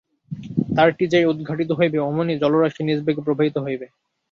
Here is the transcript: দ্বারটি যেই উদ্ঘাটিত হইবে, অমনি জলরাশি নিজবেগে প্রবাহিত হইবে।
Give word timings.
দ্বারটি 0.69 1.05
যেই 1.07 1.25
উদ্ঘাটিত 1.25 1.69
হইবে, 1.79 1.97
অমনি 1.99 2.33
জলরাশি 2.41 2.81
নিজবেগে 2.83 3.21
প্রবাহিত 3.21 3.55
হইবে। 3.65 3.85